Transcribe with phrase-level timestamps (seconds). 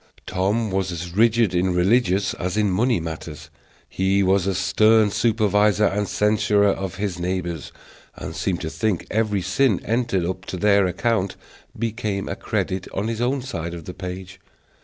[0.25, 3.51] Tom was as rigid in religious as in money matters;
[3.87, 7.71] he was a stern supervisor and censurer of his neighbors,
[8.15, 11.35] and seemed to think every sin entered up to their account
[11.77, 14.39] became a credit on his own side of the page.